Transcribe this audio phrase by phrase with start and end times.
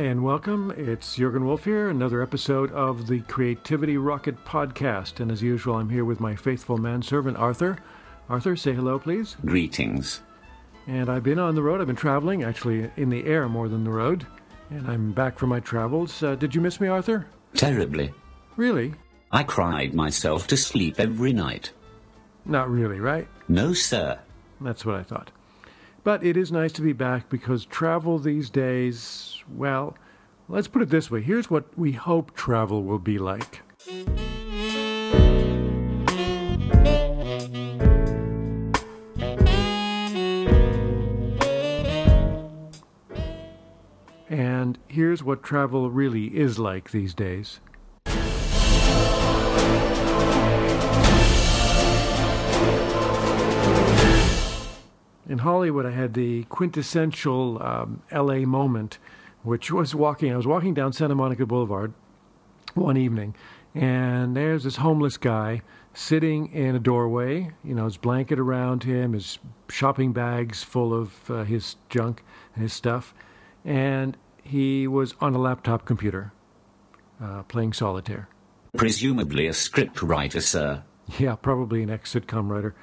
[0.00, 0.72] Hi, and welcome.
[0.78, 5.20] It's Jurgen Wolff here, another episode of the Creativity Rocket podcast.
[5.20, 7.76] And as usual, I'm here with my faithful manservant, Arthur.
[8.30, 9.36] Arthur, say hello, please.
[9.44, 10.22] Greetings.
[10.86, 11.82] And I've been on the road.
[11.82, 14.26] I've been traveling, actually in the air more than the road.
[14.70, 16.22] And I'm back from my travels.
[16.22, 17.26] Uh, did you miss me, Arthur?
[17.52, 18.14] Terribly.
[18.56, 18.94] Really?
[19.30, 21.72] I cried myself to sleep every night.
[22.46, 23.28] Not really, right?
[23.48, 24.18] No, sir.
[24.62, 25.30] That's what I thought.
[26.02, 29.96] But it is nice to be back because travel these days, well,
[30.48, 31.20] let's put it this way.
[31.20, 33.60] Here's what we hope travel will be like.
[44.30, 47.60] And here's what travel really is like these days.
[55.30, 58.98] In Hollywood, I had the quintessential um, LA moment,
[59.44, 60.32] which was walking.
[60.32, 61.94] I was walking down Santa Monica Boulevard
[62.74, 63.36] one evening,
[63.72, 65.62] and there's this homeless guy
[65.94, 69.38] sitting in a doorway, you know, his blanket around him, his
[69.68, 73.14] shopping bags full of uh, his junk and his stuff,
[73.64, 76.32] and he was on a laptop computer
[77.22, 78.28] uh, playing solitaire.
[78.76, 80.82] Presumably a script writer, sir.
[81.20, 82.74] Yeah, probably an ex sitcom writer.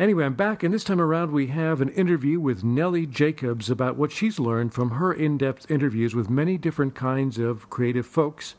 [0.00, 3.96] Anyway, I'm back, and this time around we have an interview with Nellie Jacobs about
[3.96, 8.54] what she's learned from her in depth interviews with many different kinds of creative folks,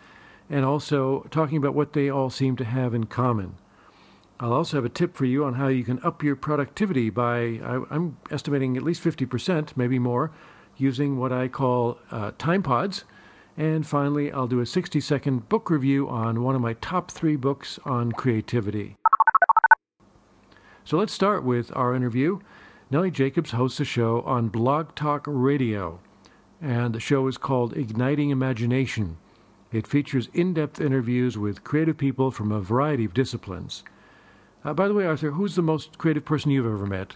[0.52, 3.56] and also talking about what they all seem to have in common.
[4.40, 7.60] I'll also have a tip for you on how you can up your productivity by,
[7.64, 10.32] I, am estimating at least 50%, maybe more,
[10.78, 13.04] using what I call uh, time pods.
[13.58, 17.36] And finally, I'll do a 60 second book review on one of my top three
[17.36, 18.96] books on creativity.
[20.84, 22.40] So let's start with our interview.
[22.90, 26.00] Nellie Jacobs hosts a show on Blog Talk Radio,
[26.62, 29.18] and the show is called Igniting Imagination.
[29.72, 33.84] It features in depth interviews with creative people from a variety of disciplines.
[34.66, 37.16] Uh, by the way, Arthur, who's the most creative person you've ever met?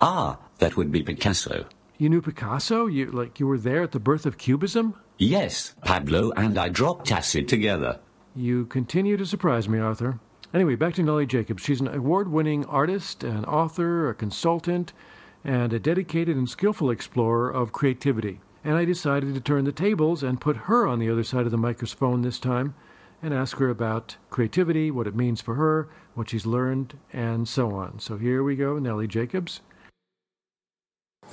[0.00, 1.66] Ah, that would be Picasso.
[1.98, 2.86] You knew Picasso?
[2.86, 4.94] You like you were there at the birth of Cubism?
[5.18, 7.98] Yes, Pablo and I dropped acid together.
[8.34, 10.20] You continue to surprise me, Arthur.
[10.52, 11.62] Anyway, back to Nellie Jacobs.
[11.62, 14.92] She's an award winning artist, an author, a consultant,
[15.44, 18.40] and a dedicated and skillful explorer of creativity.
[18.64, 21.52] And I decided to turn the tables and put her on the other side of
[21.52, 22.74] the microphone this time
[23.22, 27.70] and ask her about creativity, what it means for her, what she's learned, and so
[27.70, 28.00] on.
[28.00, 29.60] So here we go, Nellie Jacobs.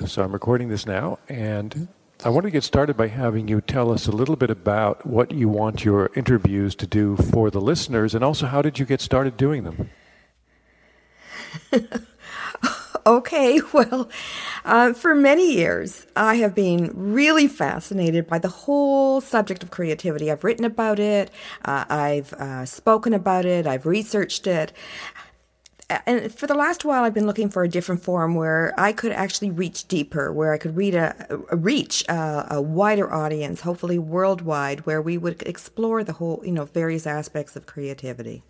[0.05, 1.87] So I'm recording this now, and
[2.23, 5.31] I want to get started by having you tell us a little bit about what
[5.31, 9.01] you want your interviews to do for the listeners, and also how did you get
[9.01, 9.91] started doing them?
[13.05, 14.09] okay, well,
[14.65, 20.31] uh, for many years, I have been really fascinated by the whole subject of creativity.
[20.31, 21.29] I've written about it,
[21.65, 24.73] uh, I've uh, spoken about it, I've researched it
[25.89, 29.13] and for the last while, I've been looking for a different forum where I could
[29.13, 31.15] actually reach deeper, where I could read a,
[31.49, 36.51] a reach a, a, wider audience, hopefully worldwide, where we would explore the whole, you
[36.51, 38.43] know, various aspects of creativity.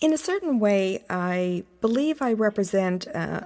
[0.00, 3.42] In a certain way, I believe I represent uh,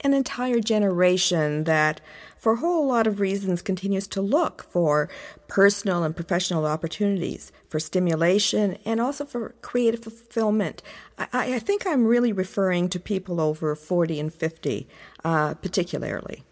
[0.00, 2.00] an entire generation that,
[2.36, 5.08] for a whole lot of reasons, continues to look for
[5.48, 10.82] personal and professional opportunities, for stimulation, and also for creative fulfillment.
[11.18, 14.88] I, I think I'm really referring to people over 40 and 50,
[15.24, 16.44] uh, particularly.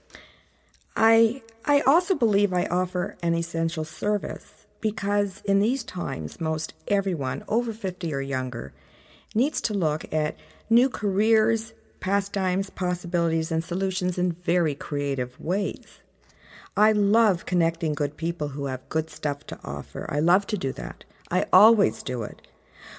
[0.96, 7.44] I, I also believe I offer an essential service because in these times, most everyone
[7.48, 8.72] over 50 or younger
[9.34, 10.36] needs to look at
[10.70, 11.72] new careers,
[12.06, 16.04] pastimes, possibilities, and solutions in very creative ways.
[16.76, 20.06] I love connecting good people who have good stuff to offer.
[20.08, 21.02] I love to do that.
[21.32, 22.46] I always do it.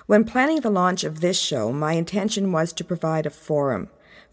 [0.07, 3.87] When planning the launch of this show, my intention was to provide a forum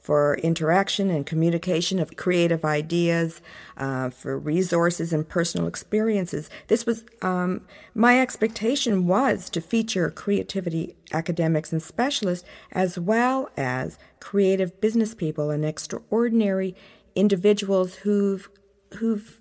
[0.04, 3.40] for interaction and communication of creative ideas,
[3.78, 6.50] uh, for resources and personal experiences.
[6.68, 7.62] This was um,
[7.94, 15.48] my expectation was to feature creativity academics and specialists, as well as creative business people
[15.48, 16.76] and extraordinary
[17.14, 18.50] individuals who've
[18.98, 19.40] who've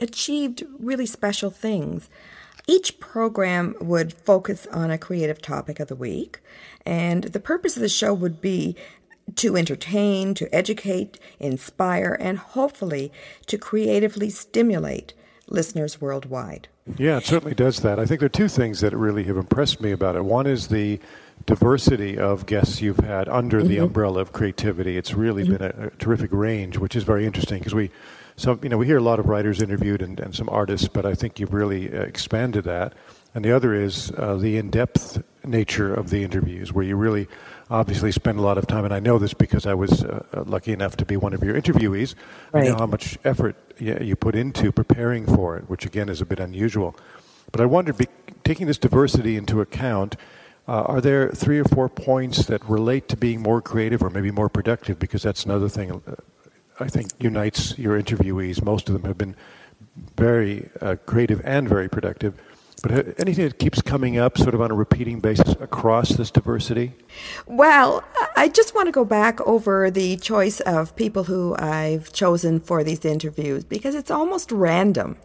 [0.00, 2.10] achieved really special things.
[2.66, 6.40] Each program would focus on a creative topic of the week,
[6.84, 8.76] and the purpose of the show would be
[9.36, 13.12] to entertain, to educate, inspire, and hopefully
[13.46, 15.14] to creatively stimulate
[15.48, 16.68] listeners worldwide.
[16.96, 17.98] Yeah, it certainly does that.
[17.98, 20.24] I think there are two things that really have impressed me about it.
[20.24, 20.98] One is the
[21.46, 23.68] diversity of guests you've had under mm-hmm.
[23.68, 24.96] the umbrella of creativity.
[24.96, 25.56] It's really mm-hmm.
[25.56, 27.90] been a, a, terrific range, which is very interesting because we
[28.36, 31.06] So, you know, we hear a lot of writers interviewed and, and some artists, but
[31.06, 32.94] I think you've really uh, expanded that.
[33.34, 37.28] And the other is uh, the in depth nature of the interviews, where you really
[37.70, 38.84] obviously spend a lot of time.
[38.84, 41.42] And I know this because I was uh, uh lucky enough to be one of
[41.42, 42.14] your interviewees.
[42.52, 42.64] Right.
[42.64, 46.26] I know how much effort you put into preparing for it, which again is a
[46.26, 46.94] bit unusual.
[47.52, 48.06] But I wondered, be,
[48.44, 50.16] taking this diversity into account,
[50.68, 54.30] uh, are there three or four points that relate to being more creative or maybe
[54.30, 54.98] more productive?
[54.98, 56.14] Because that's another thing uh,
[56.78, 58.62] I think unites your interviewees.
[58.64, 59.36] Most of them have been
[60.16, 62.34] very uh, creative and very productive.
[62.82, 66.94] But anything that keeps coming up sort of on a repeating basis across this diversity?
[67.46, 68.04] Well,
[68.36, 72.82] I just want to go back over the choice of people who I've chosen for
[72.82, 75.18] these interviews because it's almost random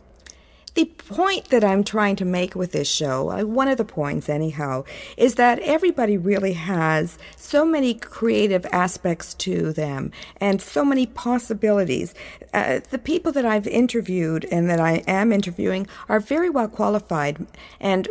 [0.75, 4.27] the point that I'm trying to make with this show, uh, one of the points
[4.27, 4.83] anyhow,
[5.15, 10.11] is that everybody really has so many creative aspects to them
[10.41, 12.13] and so many possibilities.
[12.53, 17.47] Uh, the people that I've interviewed and that I am interviewing are very well qualified
[17.79, 18.09] and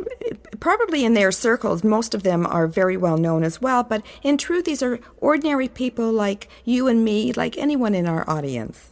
[0.58, 3.82] probably in their circles, most of them are very well known as well.
[3.82, 8.28] But in truth, these are ordinary people like you and me, like anyone in our
[8.28, 8.90] audience.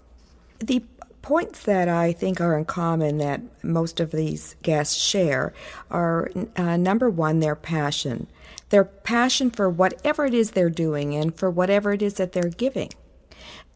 [0.59, 0.85] The
[1.23, 5.55] points that I think are in common that most of these guests share
[5.91, 8.27] are uh, number one, their passion.
[8.71, 12.51] Their passion for whatever it is they're doing and for whatever it is that they're
[12.51, 12.91] giving.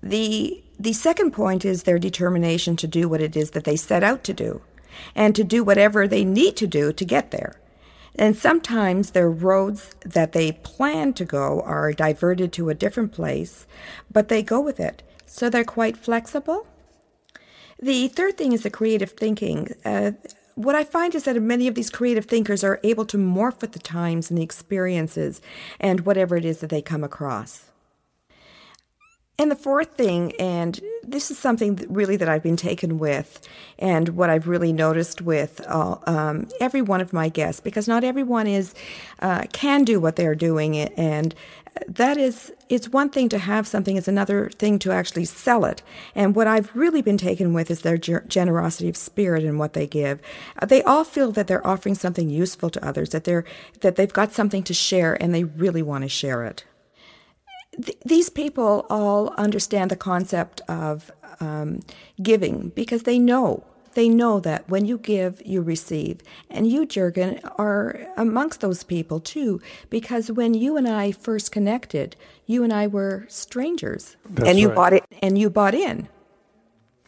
[0.02, 4.02] The, the second point is their determination to do what it is that they set
[4.02, 4.60] out to do
[5.14, 7.60] and to do whatever they need to do to get there.
[8.18, 13.66] And sometimes their roads that they plan to go are diverted to a different place,
[14.10, 15.02] but they go with it.
[15.26, 16.66] So they're quite flexible
[17.78, 19.68] the third thing is the creative thinking.
[19.84, 20.12] Uh,
[20.54, 23.72] what I find is that many of these creative thinkers are able to morph with
[23.72, 25.42] the times and the experiences
[25.78, 27.66] and whatever it is that they come across.
[29.38, 33.46] And the fourth thing, and this is something that really that I've been taken with,
[33.78, 38.02] and what I've really noticed with uh, um, every one of my guests, because not
[38.02, 38.74] everyone is
[39.20, 41.34] uh, can do what they're doing, and
[41.88, 45.82] that is it's one thing to have something it's another thing to actually sell it.
[46.14, 49.86] And what i've really been taken with is their generosity of spirit and what they
[49.86, 50.20] give.
[50.60, 53.44] Uh, they all feel that they're offering something useful to others that they're
[53.80, 56.64] that they've got something to share and they really want to share it.
[57.82, 61.80] Th- these people all understand the concept of um,
[62.22, 63.64] giving because they know
[63.96, 66.20] they know that when you give, you receive.
[66.50, 72.14] And you, Jurgen, are amongst those people too, because when you and I first connected,
[72.44, 74.16] you and I were strangers.
[74.28, 74.76] That's and you right.
[74.76, 76.08] bought it and you bought in.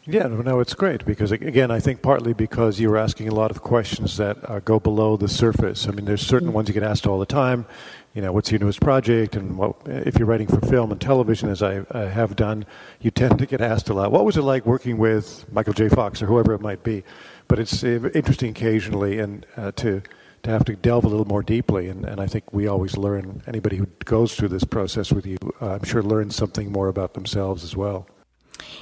[0.07, 3.61] Yeah, no, it's great because again, I think partly because you're asking a lot of
[3.61, 5.87] questions that uh, go below the surface.
[5.87, 6.55] I mean, there's certain mm-hmm.
[6.55, 7.67] ones you get asked all the time.
[8.13, 9.35] You know, what's your newest project?
[9.35, 12.65] And what, if you're writing for film and television, as I, I have done,
[12.99, 14.11] you tend to get asked a lot.
[14.11, 15.89] What was it like working with Michael J.
[15.89, 17.03] Fox or whoever it might be?
[17.47, 20.01] But it's uh, interesting occasionally, and uh, to
[20.43, 21.89] to have to delve a little more deeply.
[21.89, 23.43] And, and I think we always learn.
[23.45, 27.13] Anybody who goes through this process with you, uh, I'm sure, learns something more about
[27.13, 28.07] themselves as well.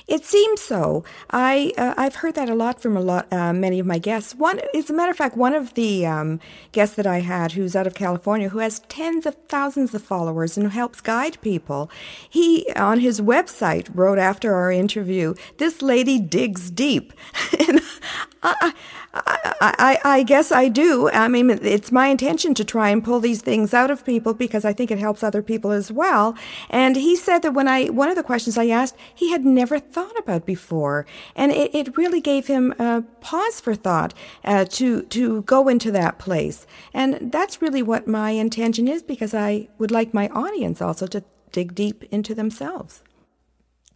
[0.07, 1.04] It seems so.
[1.31, 4.36] I uh, I've heard that a lot from a lot uh, many of my guests.
[4.36, 6.39] One, as a matter of fact, one of the um,
[6.72, 10.57] guests that I had, who's out of California, who has tens of thousands of followers
[10.57, 11.89] and who helps guide people,
[12.30, 17.13] he on his website wrote after our interview, "This lady digs deep,"
[17.68, 17.81] and
[18.44, 18.74] I,
[19.14, 21.10] I, I, guess I do.
[21.10, 24.66] I mean, it's my intention to try and pull these things out of people because
[24.66, 26.36] I think it helps other people as well.
[26.70, 29.80] And he said that when I, one of the questions I asked, he had never
[29.80, 31.06] thought about before.
[31.36, 34.14] And it, it really gave him a pause for thought
[34.44, 36.68] uh, to, to go into that place.
[36.94, 41.24] And that's really what my intention is because I would like my audience also to
[41.52, 43.04] dig deep into themselves.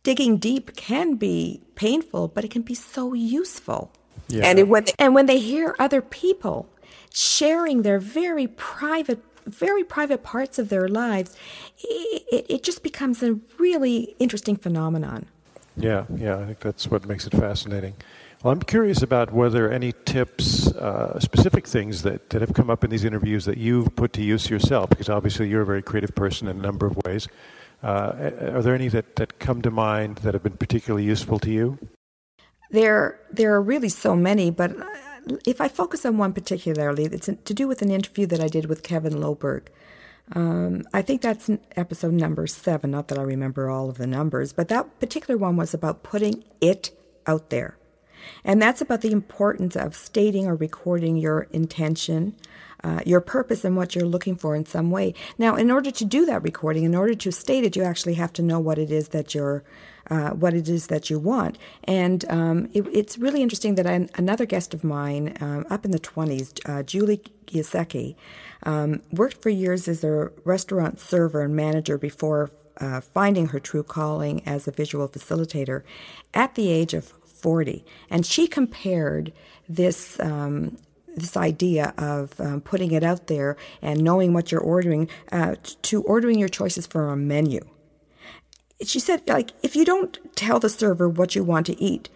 [0.03, 3.93] Digging deep can be painful, but it can be so useful.
[4.31, 4.45] Yeah.
[4.45, 6.69] And, when, and when they hear other people
[7.13, 11.35] sharing their very private very private parts of their lives,
[11.83, 15.25] it, it just becomes a really interesting phenomenon.
[15.75, 17.95] Yeah, yeah, I think that's what makes it fascinating.
[18.43, 22.83] Well, I'm curious about whether any tips, uh, specific things that, that have come up
[22.83, 26.13] in these interviews that you've put to use yourself, because obviously you're a very creative
[26.15, 27.27] person in a number of ways.
[27.83, 31.51] Uh, are there any that, that come to mind that have been particularly useful to
[31.51, 31.79] you?
[32.71, 34.75] There, there are really so many, but
[35.45, 38.65] if I focus on one particularly, it's to do with an interview that I did
[38.65, 39.67] with Kevin Loberg.
[40.33, 42.91] Um, I think that's episode number seven.
[42.91, 46.43] Not that I remember all of the numbers, but that particular one was about putting
[46.61, 46.91] it
[47.27, 47.77] out there.
[48.43, 52.35] And that's about the importance of stating or recording your intention,
[52.83, 55.13] uh, your purpose, and what you're looking for in some way.
[55.37, 58.33] Now, in order to do that recording, in order to state it, you actually have
[58.33, 59.63] to know what it is that you're.
[60.09, 61.57] Uh, what it is that you want.
[61.85, 65.91] And um, it, it's really interesting that I, another guest of mine, uh, up in
[65.91, 68.15] the 20s, uh, Julie Giesecke,
[68.63, 72.49] um, worked for years as a restaurant server and manager before
[72.81, 75.83] uh, finding her true calling as a visual facilitator
[76.33, 77.85] at the age of 40.
[78.09, 79.31] And she compared
[79.69, 80.19] this.
[80.19, 80.77] Um,
[81.15, 86.03] this idea of um, putting it out there and knowing what you're ordering uh, to
[86.03, 87.61] ordering your choices from a menu.
[88.83, 92.09] She said, like, if you don't tell the server what you want to eat,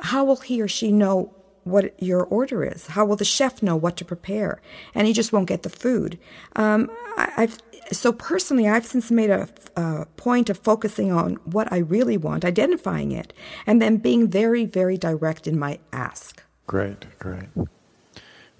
[0.00, 2.88] how will he or she know what your order is?
[2.88, 4.60] How will the chef know what to prepare?
[4.94, 6.18] And he just won't get the food.
[6.56, 7.58] Um, I, have
[7.92, 12.44] so personally, I've since made a, a, point of focusing on what I really want,
[12.44, 13.32] identifying it,
[13.66, 16.42] and then being very, very direct in my ask.
[16.66, 17.48] Great, great.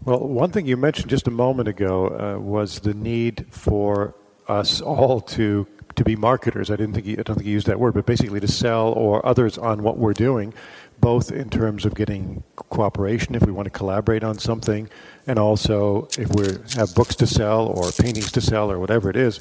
[0.03, 4.15] Well, one thing you mentioned just a moment ago uh, was the need for
[4.49, 5.67] us all to
[5.97, 6.71] to be marketers.
[6.71, 8.93] I didn't think you, I don't think you used that word, but basically to sell
[8.93, 10.55] or others on what we're doing,
[11.01, 14.89] both in terms of getting cooperation if we want to collaborate on something,
[15.27, 16.47] and also if we
[16.79, 19.41] have books to sell or paintings to sell or whatever it is,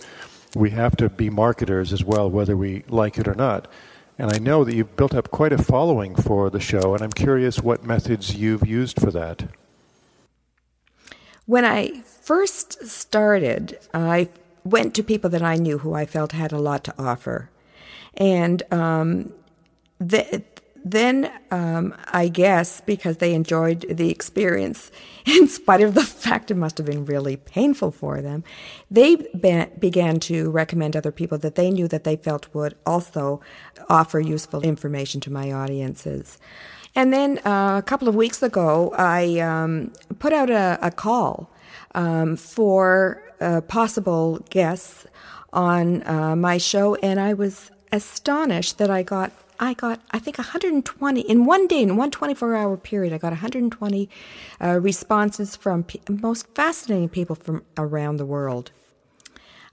[0.55, 3.71] we have to be marketers as well, whether we like it or not.
[4.17, 7.11] And I know that you've built up quite a following for the show, and I'm
[7.11, 9.43] curious what methods you've used for that.
[11.49, 14.29] When I first started, I
[14.63, 17.49] went to people that I knew who I felt had a lot to offer.
[18.13, 19.33] And um,
[19.97, 20.43] the,
[20.85, 24.91] then um, I guess because they enjoyed the experience,
[25.25, 28.43] in spite of the fact it must have been really painful for them,
[28.91, 33.41] they be- began to recommend other people that they knew that they felt would also
[33.89, 36.37] offer useful information to my audiences.
[36.95, 41.49] And then uh, a couple of weeks ago, I um, put out a, a call
[41.95, 45.05] um, for uh, possible guests
[45.53, 49.31] on uh, my show, and I was astonished that I got
[49.61, 53.11] I got, I think, 120 in one day, in one 24 hour period.
[53.11, 54.09] I got 120
[54.61, 58.71] uh, responses from p- most fascinating people from around the world.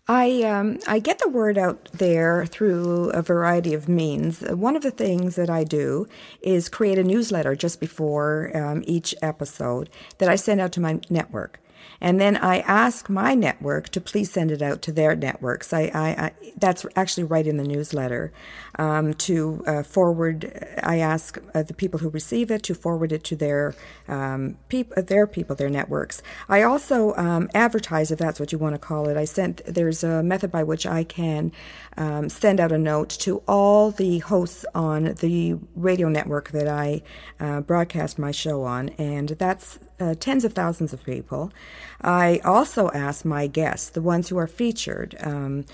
[0.09, 4.41] I um, I get the word out there through a variety of means.
[4.41, 6.07] One of the things that I do
[6.41, 11.01] is create a newsletter just before um, each episode that I send out to my
[11.11, 11.59] network.
[12.01, 15.73] And then I ask my network to please send it out to their networks.
[15.73, 18.33] I, I, I that's actually right in the newsletter.
[18.79, 20.53] Um, to uh, forward,
[20.83, 23.75] I ask uh, the people who receive it to forward it to their
[24.07, 26.23] um, their people, their networks.
[26.49, 29.17] I also um, advertise, if that's what you want to call it.
[29.17, 31.53] I sent there's a method by which I can
[31.97, 37.03] um, send out a note to all the hosts on the radio network that I
[37.41, 41.53] uh, broadcast my show on, and that's uh, tens of thousands of people.
[42.01, 45.65] I also ask my guests, the ones who are featured, um,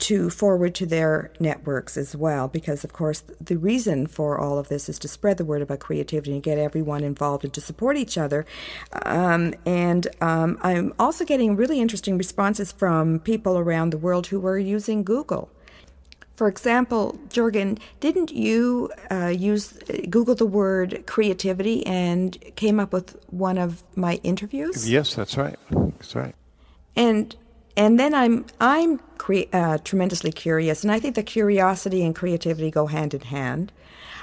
[0.00, 4.68] to forward to their networks as well, because of course the reason for all of
[4.68, 7.96] this is to spread the word about creativity and get everyone involved and to support
[7.96, 8.46] each other.
[9.04, 14.44] Um, and um, I'm also getting really interesting responses from people around the world who
[14.46, 15.50] are using Google.
[16.40, 19.74] For example, Jurgen, didn't you uh, use
[20.08, 24.88] Google the word creativity and came up with one of my interviews?
[24.88, 25.58] Yes, that's right.
[25.68, 26.34] That's right.
[26.96, 27.36] And
[27.76, 32.70] and then I'm I'm cre- uh, tremendously curious, and I think that curiosity and creativity
[32.70, 33.70] go hand in hand.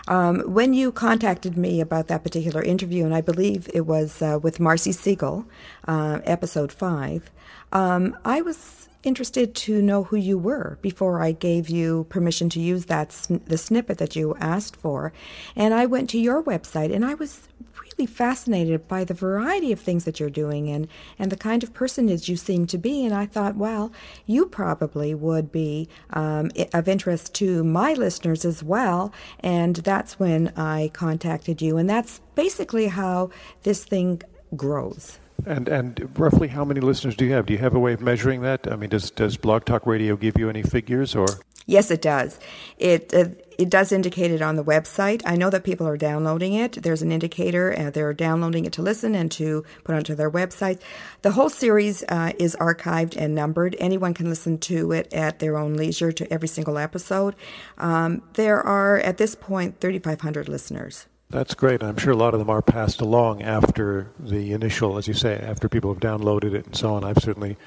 [0.07, 4.39] Um, when you contacted me about that particular interview, and I believe it was uh,
[4.41, 5.45] with Marcy Siegel,
[5.87, 7.29] uh, episode five,
[7.71, 12.59] um, I was interested to know who you were before I gave you permission to
[12.59, 15.13] use that sn- the snippet that you asked for.
[15.55, 17.47] And I went to your website and I was
[17.81, 20.87] really fascinated by the variety of things that you're doing and,
[21.17, 23.05] and the kind of person personage you seem to be.
[23.05, 23.93] And I thought, well,
[24.25, 29.13] you probably would be um, of interest to my listeners as well.
[29.39, 31.77] And that's when I contacted you.
[31.77, 33.29] And that's basically how
[33.63, 34.21] this thing
[34.55, 35.17] grows.
[35.45, 37.45] And and roughly how many listeners do you have?
[37.45, 38.71] Do you have a way of measuring that?
[38.71, 41.27] I mean, does does Blog Talk Radio give you any figures or?
[41.65, 42.39] Yes, it does.
[42.77, 43.25] It uh,
[43.57, 45.21] it does indicate it on the website.
[45.25, 46.81] I know that people are downloading it.
[46.83, 50.79] There's an indicator, and they're downloading it to listen and to put onto their website.
[51.23, 53.75] The whole series uh, is archived and numbered.
[53.79, 57.35] Anyone can listen to it at their own leisure to every single episode.
[57.77, 61.07] Um, there are at this point 3,500 listeners.
[61.29, 61.83] That's great.
[61.83, 65.37] I'm sure a lot of them are passed along after the initial, as you say,
[65.37, 67.03] after people have downloaded it and so on.
[67.03, 67.57] I've certainly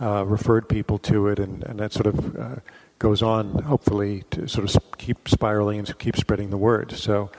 [0.00, 2.56] uh, referred people to it, and, and that sort of uh,
[3.00, 6.92] goes on, hopefully, to sort of keep spiraling and keep spreading the word.
[6.92, 7.30] So,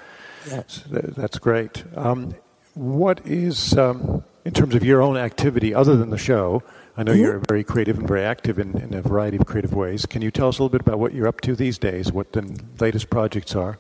[0.48, 1.84] Yes, that's great.
[1.96, 2.36] Um,
[2.74, 6.64] what is, um, in terms of your own activity, other than the show?
[6.98, 7.22] I know mm-hmm.
[7.22, 10.06] you're very creative and very active in, in a variety of creative ways.
[10.06, 12.12] Can you tell us a little bit about what you're up to these days?
[12.12, 13.78] What the latest projects are?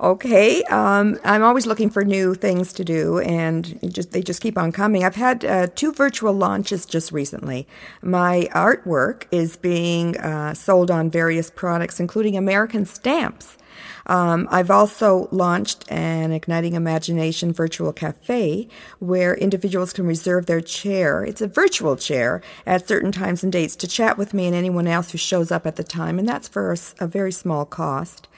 [0.00, 4.56] Okay, um, I'm always looking for new things to do, and just they just keep
[4.56, 5.02] on coming.
[5.02, 7.66] I've had uh, two virtual launches just recently.
[8.00, 13.58] My artwork is being uh, sold on various products, including American stamps.
[14.06, 18.68] Um, I've also launched an Igniting Imagination virtual cafe
[19.00, 21.24] where individuals can reserve their chair.
[21.24, 24.86] It's a virtual chair at certain times and dates to chat with me and anyone
[24.86, 28.28] else who shows up at the time, and that's for a, a very small cost.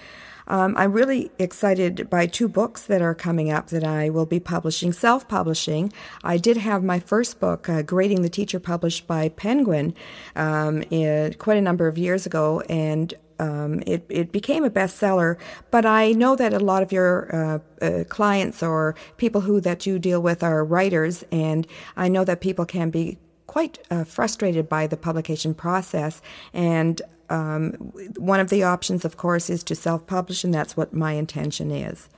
[0.47, 4.41] Um, I'm really excited by two books that are coming up that I will be
[4.41, 5.93] publishing, self publishing.
[6.23, 9.95] I did have my first book, uh, Grading the Teacher, published by Penguin
[10.37, 15.39] um, in, quite a number of years ago, and um, it, it became a bestseller,
[15.71, 19.87] but I know that a lot of your uh, uh, clients or people who that
[19.87, 21.67] you deal with are writers, and
[21.97, 26.23] I know that people can be quite uh, frustrated by the publication process.
[26.53, 27.73] And um,
[28.17, 31.71] one of the options, of course, is to self publish, and that's what my intention
[31.71, 32.09] is.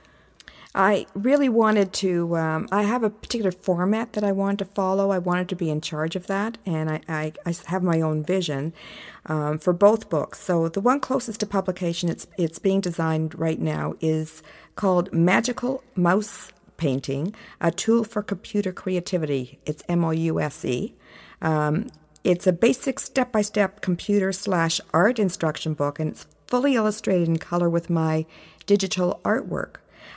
[0.75, 5.11] I really wanted to, um, I have a particular format that I wanted to follow.
[5.11, 8.23] I wanted to be in charge of that, and I, I, I have my own
[8.23, 8.73] vision
[9.27, 10.39] um, for both books.
[10.39, 14.41] So the one closest to publication, it's, it's being designed right now, is
[14.75, 19.59] called Magical Mouse Painting, a tool for computer creativity.
[19.67, 20.95] It's M O U S E.
[21.39, 21.89] Um,
[22.23, 27.27] it's a basic step by step computer slash art instruction book, and it's fully illustrated
[27.27, 28.25] in color with my
[28.65, 29.75] digital artwork.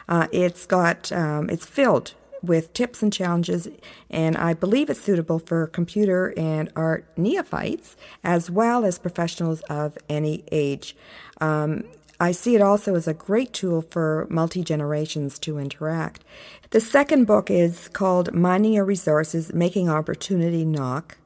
[0.09, 3.69] Uh, it's got um, it's filled with tips and challenges,
[4.11, 9.99] and I believe it's suitable for computer and art neophytes as well as professionals of
[10.09, 10.97] any age.
[11.41, 11.85] Um,
[12.19, 16.25] I see it also as a great tool for multi generations to interact.
[16.71, 21.19] The second book is called Mining Your Resources Making Opportunity Knock.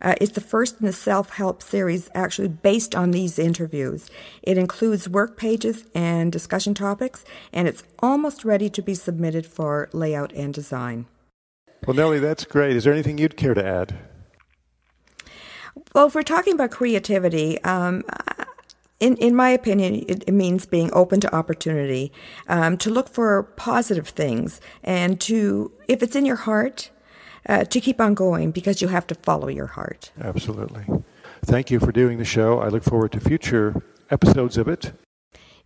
[0.00, 4.10] Uh, it's the first in the self help series actually based on these interviews.
[4.42, 9.88] It includes work pages and discussion topics, and it's almost ready to be submitted for
[9.92, 11.06] layout and design.
[11.86, 12.76] Well, Nellie, that's great.
[12.76, 13.96] Is there anything you'd care to add?
[15.94, 18.02] Well, if we're talking about creativity, um,
[18.98, 22.12] in, in my opinion, it, it, means being open to opportunity,
[22.48, 26.90] um, to look for positive things, and to, if it's in your heart,
[27.48, 30.10] uh, to keep on going because you have to follow your heart.
[30.20, 30.84] Absolutely.
[31.44, 32.58] Thank you for doing the show.
[32.58, 34.92] I look forward to future episodes of it.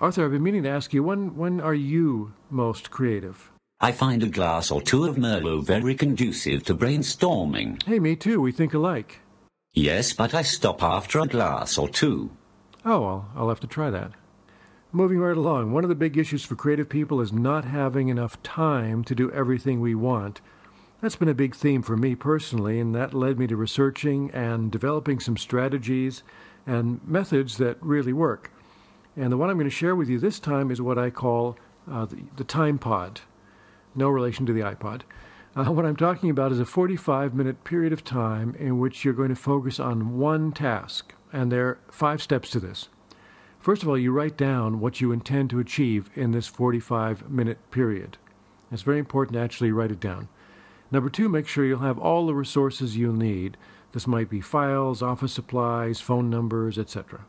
[0.00, 3.50] Arthur, I've been meaning to ask you when when are you most creative?
[3.80, 7.82] I find a glass or two of Merlot very conducive to brainstorming.
[7.82, 8.40] Hey, me too.
[8.40, 9.20] We think alike.
[9.74, 12.30] Yes, but I stop after a glass or two.
[12.82, 14.12] Oh, well, I'll have to try that.
[14.90, 18.42] Moving right along, one of the big issues for creative people is not having enough
[18.42, 20.40] time to do everything we want.
[21.02, 24.72] That's been a big theme for me personally, and that led me to researching and
[24.72, 26.22] developing some strategies
[26.66, 28.50] and methods that really work.
[29.20, 31.58] And the one I'm going to share with you this time is what I call
[31.86, 33.20] uh, the, the time pod.
[33.94, 35.02] No relation to the iPod.
[35.54, 39.12] Uh, what I'm talking about is a 45 minute period of time in which you're
[39.12, 41.12] going to focus on one task.
[41.34, 42.88] And there are five steps to this.
[43.58, 47.58] First of all, you write down what you intend to achieve in this 45 minute
[47.70, 48.16] period.
[48.72, 50.30] It's very important to actually write it down.
[50.90, 53.58] Number two, make sure you'll have all the resources you'll need.
[53.92, 57.26] This might be files, office supplies, phone numbers, etc.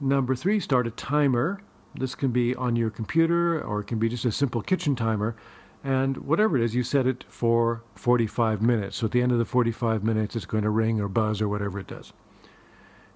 [0.00, 1.60] Number three, start a timer.
[1.94, 5.36] This can be on your computer or it can be just a simple kitchen timer.
[5.84, 8.96] And whatever it is, you set it for 45 minutes.
[8.96, 11.48] So at the end of the 45 minutes, it's going to ring or buzz or
[11.48, 12.12] whatever it does.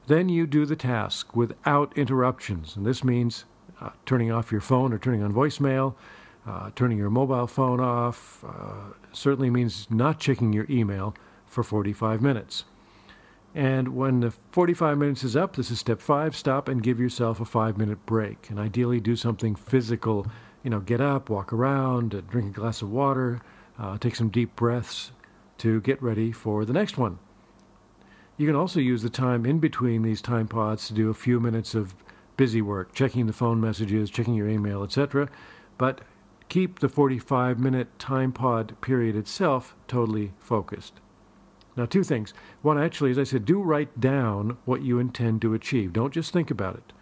[0.06, 2.76] Then you do the task without interruptions.
[2.76, 3.44] And this means
[3.80, 5.94] uh, turning off your phone or turning on voicemail,
[6.46, 8.44] uh, turning your mobile phone off.
[8.46, 11.14] Uh, certainly means not checking your email
[11.46, 12.64] for 45 minutes.
[13.58, 17.40] And when the 45 minutes is up, this is step five, stop and give yourself
[17.40, 18.50] a five minute break.
[18.50, 20.28] And ideally, do something physical.
[20.62, 23.40] You know, get up, walk around, uh, drink a glass of water,
[23.76, 25.10] uh, take some deep breaths
[25.56, 27.18] to get ready for the next one.
[28.36, 31.40] You can also use the time in between these time pods to do a few
[31.40, 31.96] minutes of
[32.36, 35.28] busy work, checking the phone messages, checking your email, etc.
[35.78, 36.02] But
[36.48, 41.00] keep the 45 minute time pod period itself totally focused.
[41.78, 42.34] Now, two things.
[42.62, 45.92] One, actually, as I said, do write down what you intend to achieve.
[45.92, 46.92] Don't just think about it.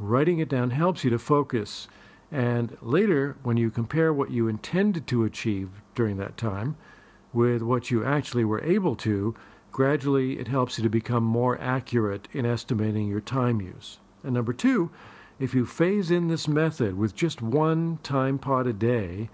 [0.00, 1.86] Writing it down helps you to focus.
[2.32, 6.76] And later, when you compare what you intended to achieve during that time
[7.32, 9.36] with what you actually were able to,
[9.70, 14.00] gradually it helps you to become more accurate in estimating your time use.
[14.24, 14.90] And number two,
[15.38, 19.30] if you phase in this method with just one time pod a day,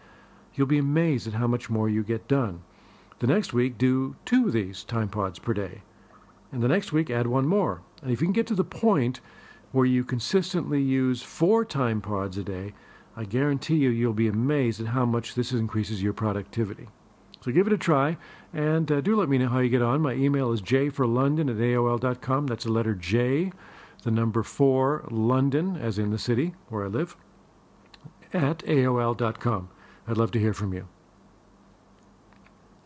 [0.54, 2.62] you'll be amazed at how much more you get done.
[3.22, 5.82] The next week, do two of these time pods per day.
[6.50, 7.82] And the next week, add one more.
[8.02, 9.20] And if you can get to the point
[9.70, 12.74] where you consistently use four time pods a day,
[13.16, 16.88] I guarantee you, you'll be amazed at how much this increases your productivity.
[17.42, 18.16] So give it a try,
[18.52, 20.00] and uh, do let me know how you get on.
[20.00, 22.48] My email is jforlondon at aol.com.
[22.48, 23.52] That's the letter J
[24.02, 27.16] the number 4 London, as in the city where I live,
[28.32, 29.68] at AOL.com.
[30.08, 30.88] I'd love to hear from you.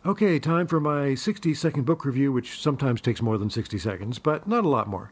[0.06, 4.20] Okay, time for my 60 second book review, which sometimes takes more than 60 seconds,
[4.20, 5.10] but not a lot more.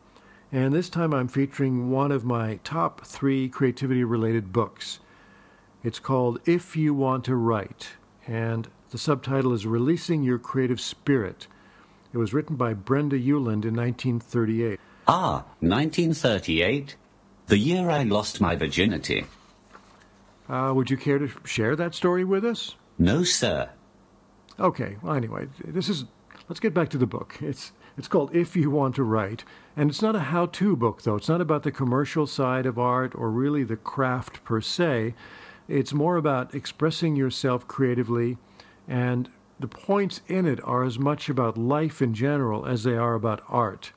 [0.53, 5.01] And this time I'm featuring one of my top three creativity related books.
[5.83, 7.95] It's called If You Want to Write,
[8.29, 11.49] and the subtitle is Releasing Your Creative Spirit.
[12.13, 14.79] It was written by Brenda Ueland in 1938.
[15.09, 16.95] Ah, 1938.
[17.49, 19.27] The year I lost my virginity.
[20.49, 22.77] Uh, would you care to share that story with us?
[22.97, 23.71] No, sir.
[24.59, 26.05] Okay, well, anyway, this is.
[26.49, 27.39] Let's get back to the book.
[27.41, 29.45] It's it's called If You Want to Write,
[29.77, 31.17] and it's not a how-to book though.
[31.17, 35.15] It's not about the commercial side of art or really the craft per se.
[35.69, 38.37] It's more about expressing yourself creatively,
[38.87, 43.15] and the points in it are as much about life in general as they are
[43.15, 43.93] about art.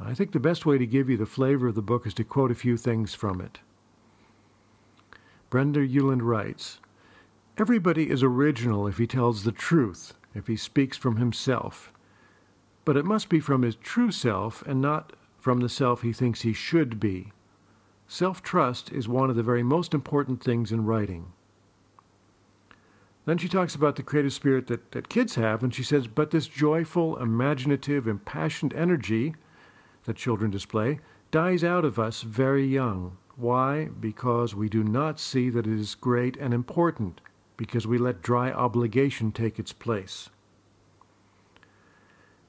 [0.00, 2.24] I think the best way to give you the flavor of the book is to
[2.24, 3.58] quote a few things from it.
[5.50, 6.80] Brenda Ueland writes
[7.58, 11.90] Everybody is original if he tells the truth, if he speaks from himself.
[12.84, 16.42] But it must be from his true self and not from the self he thinks
[16.42, 17.32] he should be.
[18.06, 21.32] Self trust is one of the very most important things in writing.
[23.24, 26.32] Then she talks about the creative spirit that, that kids have, and she says, But
[26.32, 29.34] this joyful, imaginative, impassioned energy
[30.04, 33.16] that children display dies out of us very young.
[33.34, 33.86] Why?
[33.98, 37.20] Because we do not see that it is great and important,
[37.56, 40.28] because we let dry obligation take its place.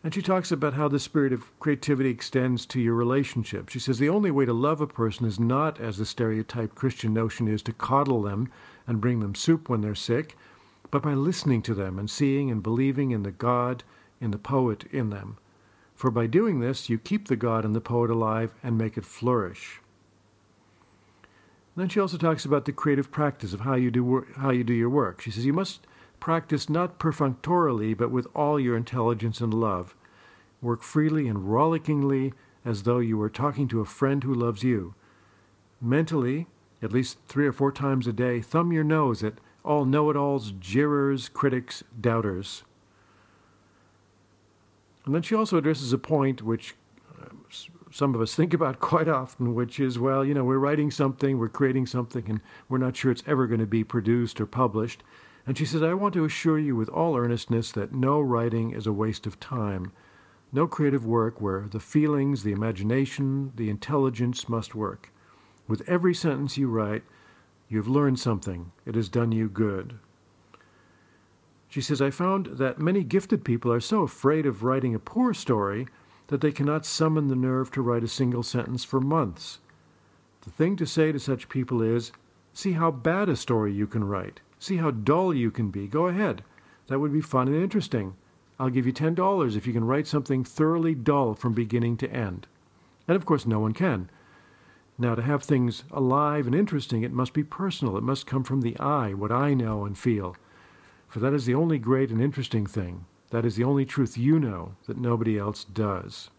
[0.03, 3.69] And she talks about how the spirit of creativity extends to your relationship.
[3.69, 7.13] She says the only way to love a person is not, as the stereotyped Christian
[7.13, 8.49] notion is, to coddle them
[8.85, 10.37] and bring them soup when they're sick,
[10.91, 13.83] but by listening to them and seeing and believing in the God,
[14.21, 15.37] in the poet in them
[15.97, 19.05] for by doing this you keep the God and the poet alive and make it
[19.05, 19.81] flourish.
[21.77, 24.49] And then she also talks about the creative practice of how you do wor- how
[24.49, 25.21] you do your work.
[25.21, 25.85] She says you must
[26.19, 29.95] practice not perfunctorily, but with all your intelligence and love.
[30.59, 32.33] Work freely and rollickingly
[32.65, 34.95] as though you were talking to a friend who loves you.
[35.79, 36.47] Mentally,
[36.81, 40.17] at least three or four times a day, thumb your nose at all know it
[40.17, 42.63] alls, jeerers, critics, doubters.
[45.05, 46.73] And then she also addresses a point which
[47.97, 51.39] some of us think about quite often, which is, well, you know, we're writing something,
[51.39, 55.03] we're creating something, and we're not sure it's ever going to be produced or published.
[55.47, 58.85] And she says, I want to assure you with all earnestness that no writing is
[58.85, 59.91] a waste of time.
[60.53, 65.11] No creative work where the feelings, the imagination, the intelligence must work.
[65.67, 67.03] With every sentence you write,
[67.67, 68.71] you've learned something.
[68.85, 69.97] It has done you good.
[71.67, 75.33] She says, I found that many gifted people are so afraid of writing a poor
[75.33, 75.87] story
[76.27, 79.59] that they cannot summon the nerve to write a single sentence for months.
[80.41, 82.11] The thing to say to such people is,
[82.53, 84.39] See how bad a story you can write.
[84.59, 85.87] See how dull you can be.
[85.87, 86.43] Go ahead.
[86.87, 88.15] That would be fun and interesting.
[88.59, 92.47] I'll give you $10 if you can write something thoroughly dull from beginning to end.
[93.07, 94.09] And of course, no one can.
[94.97, 97.97] Now, to have things alive and interesting, it must be personal.
[97.97, 100.35] It must come from the I, what I know and feel
[101.07, 103.05] for that is the only great and interesting thing.
[103.29, 106.29] That is the only truth you know that nobody else does.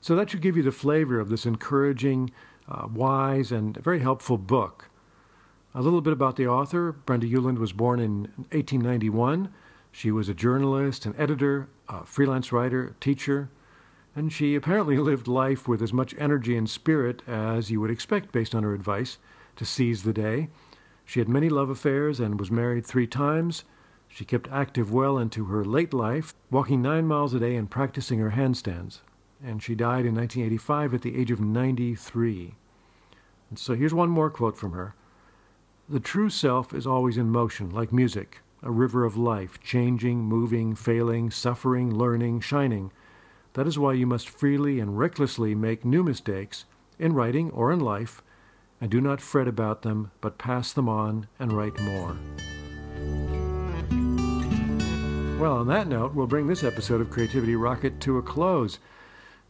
[0.00, 2.30] So that should give you the flavor of this encouraging,
[2.68, 4.88] uh, wise, and very helpful book.
[5.74, 6.92] A little bit about the author.
[6.92, 9.52] Brenda Ueland was born in 1891.
[9.90, 13.50] She was a journalist, an editor, a freelance writer, teacher,
[14.14, 18.32] and she apparently lived life with as much energy and spirit as you would expect
[18.32, 19.18] based on her advice
[19.56, 20.48] to seize the day.
[21.04, 23.64] She had many love affairs and was married three times.
[24.14, 28.18] She kept active well into her late life, walking nine miles a day and practicing
[28.18, 29.00] her handstands.
[29.42, 32.54] And she died in 1985 at the age of 93.
[33.48, 34.94] And so here's one more quote from her
[35.88, 40.74] The true self is always in motion, like music, a river of life, changing, moving,
[40.74, 42.92] failing, suffering, learning, shining.
[43.54, 46.66] That is why you must freely and recklessly make new mistakes,
[46.98, 48.22] in writing or in life,
[48.78, 52.18] and do not fret about them, but pass them on and write more.
[55.42, 58.78] Well, on that note, we'll bring this episode of Creativity Rocket to a close.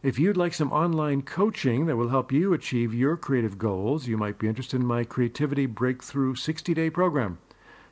[0.01, 4.17] If you'd like some online coaching that will help you achieve your creative goals, you
[4.17, 7.37] might be interested in my Creativity Breakthrough 60 day program.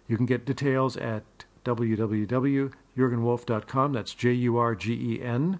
[0.07, 3.93] You can get details at www.jurgenwolff.com.
[3.93, 5.59] That's J U R G E N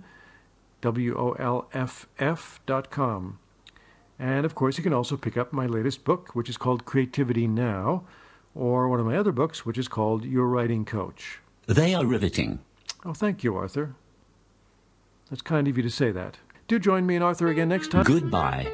[0.81, 3.37] W O L F F.com.
[4.17, 7.45] And of course, you can also pick up my latest book, which is called Creativity
[7.45, 8.03] Now,
[8.55, 11.37] or one of my other books, which is called Your Writing Coach.
[11.67, 12.59] They are riveting.
[13.05, 13.95] Oh, thank you, Arthur.
[15.29, 16.37] That's kind of you to say that.
[16.67, 18.03] Do join me and Arthur again next time.
[18.03, 18.71] Goodbye.